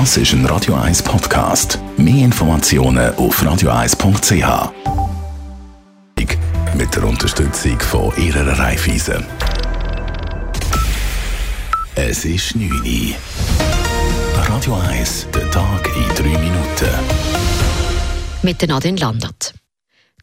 Das 0.00 0.16
ist 0.16 0.32
ein 0.32 0.44
Radio 0.46 0.74
1 0.74 1.04
Podcast. 1.04 1.78
Mehr 1.96 2.24
Informationen 2.24 3.14
auf 3.14 3.40
radio1.ch. 3.40 4.72
Mit 6.76 6.96
der 6.96 7.04
Unterstützung 7.04 7.78
von 7.78 8.12
Ihrer 8.16 8.58
Raiffeisen. 8.58 9.24
Es 11.94 12.24
ist 12.24 12.56
9 12.56 12.72
Uhr. 12.72 13.14
Radio 14.48 14.74
1, 14.74 15.28
der 15.32 15.48
Tag 15.52 15.88
in 15.94 16.08
3 16.16 16.38
Minuten. 16.40 16.90
Mit 18.42 18.66
Nadine 18.66 18.98
Landert. 18.98 19.54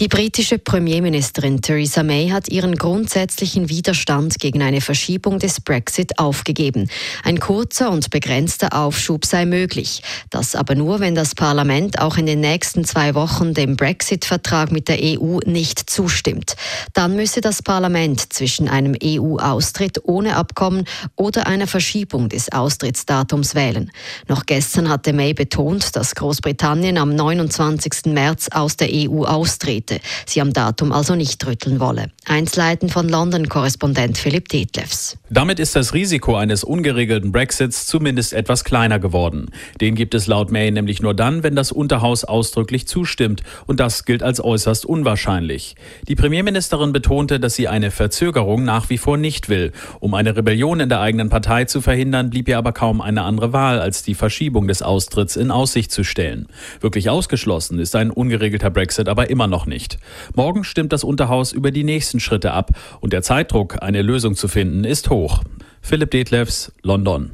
Die 0.00 0.06
britische 0.06 0.60
Premierministerin 0.60 1.60
Theresa 1.60 2.04
May 2.04 2.28
hat 2.28 2.48
ihren 2.48 2.76
grundsätzlichen 2.76 3.68
Widerstand 3.68 4.38
gegen 4.38 4.62
eine 4.62 4.80
Verschiebung 4.80 5.40
des 5.40 5.60
Brexit 5.60 6.20
aufgegeben. 6.20 6.88
Ein 7.24 7.40
kurzer 7.40 7.90
und 7.90 8.08
begrenzter 8.10 8.76
Aufschub 8.76 9.24
sei 9.24 9.44
möglich. 9.44 10.04
Das 10.30 10.54
aber 10.54 10.76
nur, 10.76 11.00
wenn 11.00 11.16
das 11.16 11.34
Parlament 11.34 11.98
auch 11.98 12.16
in 12.16 12.26
den 12.26 12.38
nächsten 12.38 12.84
zwei 12.84 13.16
Wochen 13.16 13.54
dem 13.54 13.74
Brexit-Vertrag 13.74 14.70
mit 14.70 14.86
der 14.86 14.98
EU 15.02 15.40
nicht 15.44 15.90
zustimmt. 15.90 16.54
Dann 16.92 17.16
müsse 17.16 17.40
das 17.40 17.60
Parlament 17.60 18.32
zwischen 18.32 18.68
einem 18.68 18.94
EU-Austritt 19.02 20.04
ohne 20.04 20.36
Abkommen 20.36 20.84
oder 21.16 21.48
einer 21.48 21.66
Verschiebung 21.66 22.28
des 22.28 22.52
Austrittsdatums 22.52 23.56
wählen. 23.56 23.90
Noch 24.28 24.46
gestern 24.46 24.90
hatte 24.90 25.12
May 25.12 25.34
betont, 25.34 25.96
dass 25.96 26.14
Großbritannien 26.14 26.98
am 26.98 27.16
29. 27.16 28.12
März 28.12 28.46
aus 28.52 28.76
der 28.76 28.90
EU 28.92 29.24
austritt 29.24 29.87
hätte. 29.90 30.00
Sie 30.26 30.40
am 30.40 30.52
Datum 30.52 30.92
also 30.92 31.14
nicht 31.14 31.44
rütteln 31.46 31.80
wolle. 31.80 32.10
Einsleiten 32.26 32.88
von 32.88 33.08
London-Korrespondent 33.08 34.18
Philipp 34.18 34.48
Detlefs. 34.48 35.18
Damit 35.30 35.58
ist 35.58 35.76
das 35.76 35.94
Risiko 35.94 36.36
eines 36.36 36.64
ungeregelten 36.64 37.32
Brexits 37.32 37.86
zumindest 37.86 38.32
etwas 38.32 38.64
kleiner 38.64 38.98
geworden. 38.98 39.50
Den 39.80 39.94
gibt 39.94 40.14
es 40.14 40.26
laut 40.26 40.50
May 40.50 40.70
nämlich 40.70 41.02
nur 41.02 41.14
dann, 41.14 41.42
wenn 41.42 41.56
das 41.56 41.72
Unterhaus 41.72 42.24
ausdrücklich 42.24 42.86
zustimmt. 42.86 43.42
Und 43.66 43.80
das 43.80 44.04
gilt 44.04 44.22
als 44.22 44.42
äußerst 44.42 44.86
unwahrscheinlich. 44.86 45.76
Die 46.08 46.16
Premierministerin 46.16 46.92
betonte, 46.92 47.40
dass 47.40 47.54
sie 47.54 47.68
eine 47.68 47.90
Verzögerung 47.90 48.64
nach 48.64 48.90
wie 48.90 48.98
vor 48.98 49.16
nicht 49.16 49.48
will. 49.48 49.72
Um 50.00 50.14
eine 50.14 50.36
Rebellion 50.36 50.80
in 50.80 50.88
der 50.88 51.00
eigenen 51.00 51.28
Partei 51.28 51.64
zu 51.64 51.80
verhindern, 51.80 52.30
blieb 52.30 52.48
ihr 52.48 52.58
aber 52.58 52.72
kaum 52.72 53.00
eine 53.00 53.22
andere 53.22 53.52
Wahl, 53.52 53.80
als 53.80 54.02
die 54.02 54.14
Verschiebung 54.14 54.68
des 54.68 54.82
Austritts 54.82 55.36
in 55.36 55.50
Aussicht 55.50 55.92
zu 55.92 56.04
stellen. 56.04 56.48
Wirklich 56.80 57.10
ausgeschlossen 57.10 57.78
ist 57.78 57.94
ein 57.94 58.10
ungeregelter 58.10 58.70
Brexit 58.70 59.08
aber 59.08 59.30
immer 59.30 59.46
noch 59.46 59.66
nicht 59.66 59.77
nicht. 59.78 59.98
Morgen 60.34 60.64
stimmt 60.64 60.92
das 60.92 61.04
Unterhaus 61.04 61.52
über 61.52 61.70
die 61.70 61.84
nächsten 61.84 62.18
Schritte 62.18 62.52
ab 62.52 62.72
und 63.00 63.12
der 63.12 63.22
Zeitdruck, 63.22 63.80
eine 63.80 64.02
Lösung 64.02 64.34
zu 64.34 64.48
finden, 64.48 64.82
ist 64.82 65.08
hoch. 65.08 65.44
Philipp 65.80 66.10
Detlefs, 66.10 66.72
London. 66.82 67.30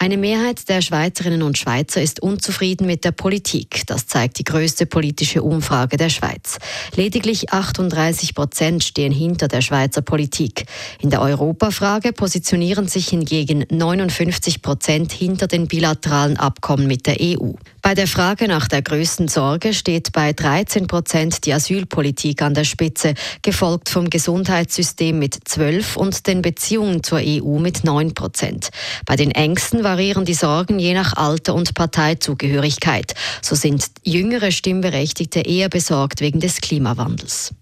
Eine 0.00 0.16
Mehrheit 0.16 0.68
der 0.68 0.80
Schweizerinnen 0.80 1.42
und 1.42 1.58
Schweizer 1.58 2.00
ist 2.00 2.20
unzufrieden 2.22 2.86
mit 2.86 3.04
der 3.04 3.10
Politik. 3.10 3.82
Das 3.88 4.06
zeigt 4.06 4.38
die 4.38 4.44
größte 4.44 4.86
politische 4.86 5.42
Umfrage 5.42 5.96
der 5.96 6.08
Schweiz. 6.08 6.58
Lediglich 6.94 7.52
38 7.52 8.36
Prozent 8.36 8.84
stehen 8.84 9.10
hinter 9.10 9.48
der 9.48 9.60
Schweizer 9.60 10.02
Politik. 10.02 10.66
In 11.00 11.10
der 11.10 11.20
Europafrage 11.20 12.12
positionieren 12.12 12.86
sich 12.86 13.08
hingegen 13.08 13.66
59 13.68 14.62
Prozent 14.62 15.10
hinter 15.10 15.48
den 15.48 15.66
bilateralen 15.66 16.36
Abkommen 16.36 16.86
mit 16.86 17.08
der 17.08 17.16
EU. 17.20 17.54
Bei 17.88 17.94
der 17.94 18.06
Frage 18.06 18.48
nach 18.48 18.68
der 18.68 18.82
größten 18.82 19.28
Sorge 19.28 19.72
steht 19.72 20.12
bei 20.12 20.34
13 20.34 20.88
Prozent 20.88 21.46
die 21.46 21.54
Asylpolitik 21.54 22.42
an 22.42 22.52
der 22.52 22.64
Spitze, 22.64 23.14
gefolgt 23.40 23.88
vom 23.88 24.10
Gesundheitssystem 24.10 25.18
mit 25.18 25.38
12 25.48 25.96
und 25.96 26.26
den 26.26 26.42
Beziehungen 26.42 27.02
zur 27.02 27.20
EU 27.24 27.58
mit 27.58 27.84
9 27.84 28.12
Prozent. 28.12 28.68
Bei 29.06 29.16
den 29.16 29.30
Ängsten 29.30 29.84
variieren 29.84 30.26
die 30.26 30.34
Sorgen 30.34 30.78
je 30.78 30.92
nach 30.92 31.14
Alter 31.16 31.54
und 31.54 31.72
Parteizugehörigkeit. 31.72 33.14
So 33.40 33.54
sind 33.54 33.86
jüngere 34.04 34.50
Stimmberechtigte 34.50 35.40
eher 35.40 35.70
besorgt 35.70 36.20
wegen 36.20 36.40
des 36.40 36.60
Klimawandels. 36.60 37.54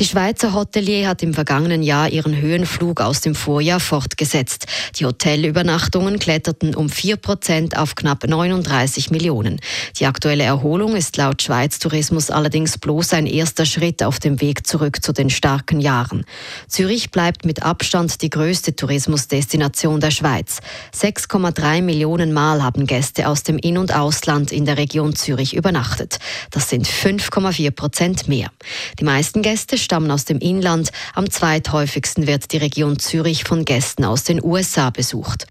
Die 0.00 0.04
Schweizer 0.04 0.54
Hotelier 0.54 1.06
hat 1.06 1.22
im 1.22 1.32
vergangenen 1.32 1.84
Jahr 1.84 2.08
ihren 2.08 2.36
Höhenflug 2.36 3.00
aus 3.00 3.20
dem 3.20 3.36
Vorjahr 3.36 3.78
fortgesetzt. 3.78 4.66
Die 4.96 5.06
Hotelübernachtungen 5.06 6.18
kletterten 6.18 6.74
um 6.74 6.88
4 6.88 7.16
Prozent 7.16 7.76
auf 7.76 7.94
knapp 7.94 8.26
39 8.26 9.12
Millionen. 9.12 9.60
Die 10.00 10.06
aktuelle 10.06 10.42
Erholung 10.42 10.96
ist 10.96 11.16
laut 11.16 11.42
Schweiz 11.42 11.78
Tourismus 11.78 12.30
allerdings 12.30 12.76
bloß 12.76 13.12
ein 13.12 13.26
erster 13.26 13.66
Schritt 13.66 14.02
auf 14.02 14.18
dem 14.18 14.40
Weg 14.40 14.66
zurück 14.66 15.00
zu 15.00 15.12
den 15.12 15.30
starken 15.30 15.78
Jahren. 15.78 16.24
Zürich 16.66 17.12
bleibt 17.12 17.44
mit 17.44 17.62
Abstand 17.62 18.20
die 18.20 18.30
größte 18.30 18.74
Tourismusdestination 18.74 20.00
der 20.00 20.10
Schweiz. 20.10 20.58
6,3 20.92 21.82
Millionen 21.82 22.32
Mal 22.32 22.64
haben 22.64 22.88
Gäste 22.88 23.28
aus 23.28 23.44
dem 23.44 23.58
In- 23.58 23.78
und 23.78 23.94
Ausland 23.94 24.50
in 24.50 24.64
der 24.64 24.76
Region 24.76 25.14
Zürich 25.14 25.54
übernachtet. 25.54 26.18
Das 26.50 26.68
sind 26.68 26.88
5,4 26.88 27.70
Prozent 27.70 28.26
mehr. 28.26 28.50
Die 28.98 29.04
meisten 29.04 29.40
Gäste 29.42 29.83
stammen 29.84 30.10
aus 30.10 30.24
dem 30.24 30.38
Inland. 30.38 30.90
Am 31.14 31.30
zweithäufigsten 31.30 32.26
wird 32.26 32.52
die 32.52 32.58
Region 32.58 32.98
Zürich 32.98 33.44
von 33.44 33.64
Gästen 33.64 34.04
aus 34.04 34.24
den 34.24 34.42
USA 34.42 34.90
besucht. 34.90 35.46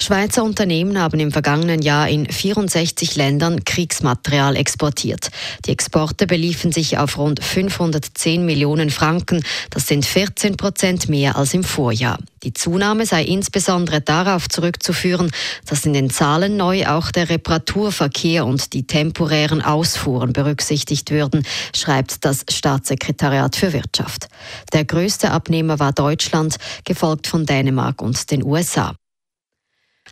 Schweizer 0.00 0.44
Unternehmen 0.44 1.00
haben 1.00 1.18
im 1.20 1.32
vergangenen 1.32 1.82
Jahr 1.82 2.08
in 2.08 2.30
64 2.30 3.16
Ländern 3.16 3.64
Kriegsmaterial 3.64 4.56
exportiert. 4.56 5.30
Die 5.66 5.72
Exporte 5.72 6.26
beliefen 6.26 6.72
sich 6.72 6.98
auf 6.98 7.18
rund 7.18 7.42
510 7.42 8.44
Millionen 8.46 8.90
Franken. 8.90 9.42
Das 9.70 9.86
sind 9.86 10.06
14 10.06 10.56
Prozent 10.56 11.08
mehr 11.08 11.36
als 11.36 11.52
im 11.52 11.64
Vorjahr. 11.64 12.18
Die 12.44 12.52
Zunahme 12.52 13.06
sei 13.06 13.24
insbesondere 13.24 14.00
darauf 14.00 14.48
zurückzuführen, 14.48 15.30
dass 15.66 15.84
in 15.84 15.92
den 15.92 16.10
Zahlen 16.10 16.56
neu 16.56 16.86
auch 16.86 17.10
der 17.10 17.28
Reparaturverkehr 17.28 18.46
und 18.46 18.72
die 18.72 18.86
temporären 18.86 19.62
Ausfuhren 19.62 20.32
berücksichtigt 20.32 21.10
würden, 21.10 21.44
schreibt 21.74 22.24
das 22.24 22.44
Staatssekretariat 22.48 23.56
für 23.56 23.72
Wirtschaft. 23.72 24.28
Der 24.72 24.84
größte 24.84 25.32
Abnehmer 25.32 25.80
war 25.80 25.92
Deutschland, 25.92 26.56
gefolgt 26.84 27.26
von 27.26 27.44
Dänemark 27.44 28.00
und 28.00 28.30
den 28.30 28.44
USA. 28.44 28.94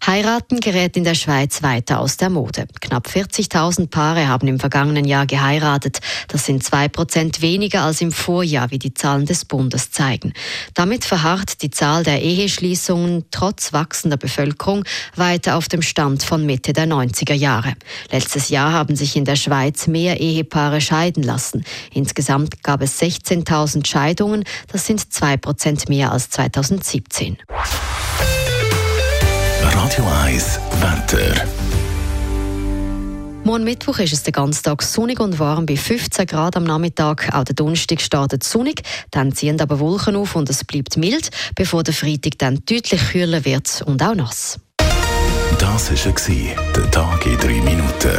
Heiraten 0.04 0.60
gerät 0.60 0.96
in 0.96 1.04
der 1.04 1.14
Schweiz 1.14 1.62
weiter 1.62 2.00
aus 2.00 2.16
der 2.16 2.30
Mode. 2.30 2.66
Knapp 2.80 3.06
40.000 3.06 3.88
Paare 3.88 4.28
haben 4.28 4.48
im 4.48 4.60
vergangenen 4.60 5.04
Jahr 5.04 5.26
geheiratet. 5.26 6.00
Das 6.28 6.44
sind 6.44 6.62
zwei 6.64 6.88
Prozent 6.88 7.40
weniger 7.42 7.82
als 7.82 8.00
im 8.00 8.12
Vorjahr, 8.12 8.70
wie 8.70 8.78
die 8.78 8.94
Zahlen 8.94 9.26
des 9.26 9.44
Bundes 9.44 9.90
zeigen. 9.90 10.32
Damit 10.74 11.04
verharrt 11.04 11.62
die 11.62 11.70
Zahl 11.70 12.04
der 12.04 12.22
Eheschließungen 12.22 13.26
trotz 13.30 13.72
wachsender 13.72 14.16
Bevölkerung 14.16 14.84
weiter 15.14 15.56
auf 15.56 15.68
dem 15.68 15.82
Stand 15.82 16.22
von 16.22 16.44
Mitte 16.44 16.72
der 16.72 16.86
90er 16.86 17.34
Jahre. 17.34 17.74
Letztes 18.10 18.48
Jahr 18.48 18.72
haben 18.72 18.96
sich 18.96 19.16
in 19.16 19.24
der 19.24 19.36
Schweiz 19.36 19.86
mehr 19.86 20.20
Ehepaare 20.20 20.80
scheiden 20.80 21.22
lassen. 21.22 21.64
Insgesamt 21.92 22.62
gab 22.62 22.82
es 22.82 23.00
16.000 23.00 23.86
Scheidungen. 23.86 24.44
Das 24.72 24.86
sind 24.86 25.12
zwei 25.12 25.36
Prozent 25.36 25.88
mehr 25.88 26.12
als 26.12 26.30
2017. 26.30 27.38
Radio 29.74 30.04
1 30.24 30.60
Wetter. 30.80 31.46
Morgen 33.44 33.64
Mittwoch 33.64 33.98
ist 33.98 34.12
es 34.12 34.22
den 34.22 34.32
ganzen 34.32 34.64
Tag 34.64 34.82
sonnig 34.82 35.20
und 35.20 35.38
warm 35.38 35.66
bei 35.66 35.76
15 35.76 36.26
Grad 36.26 36.56
am 36.56 36.64
Nachmittag. 36.64 37.28
Auch 37.32 37.44
der 37.44 37.54
Donnerstag 37.54 38.00
startet 38.00 38.42
sonnig, 38.42 38.82
dann 39.10 39.32
ziehen 39.32 39.60
aber 39.60 39.78
Wolken 39.78 40.16
auf 40.16 40.34
und 40.34 40.50
es 40.50 40.64
bleibt 40.64 40.96
mild, 40.96 41.30
bevor 41.54 41.82
der 41.82 41.94
Freitag 41.94 42.38
dann 42.38 42.60
deutlich 42.66 43.00
kühler 43.12 43.44
wird 43.44 43.82
und 43.86 44.02
auch 44.02 44.14
nass. 44.14 44.58
Das 45.58 45.90
war 45.90 46.72
der 46.74 46.90
Tag 46.90 47.26
in 47.26 47.38
drei 47.38 47.60
Minuten. 47.60 48.18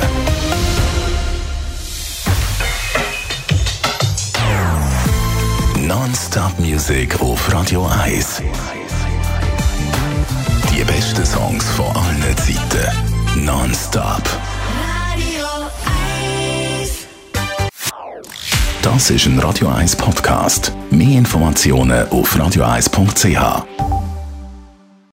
Non-Stop 5.88 6.60
Music 6.60 7.20
auf 7.22 7.54
Radio 7.54 7.86
1. 7.86 8.42
Besten 11.18 11.36
Songs 11.40 11.66
von 11.72 11.86
allen 11.96 12.38
Zeiten. 12.38 13.44
Non-stop. 13.44 14.22
Radio 15.12 15.48
1. 16.80 17.08
Das 18.84 19.10
ist 19.10 19.26
ein 19.26 19.40
Radio 19.40 19.68
1 19.68 19.96
Podcast. 19.96 20.72
Mehr 20.92 21.18
Informationen 21.18 22.08
auf 22.10 22.36
radio1.ch. 22.36 23.97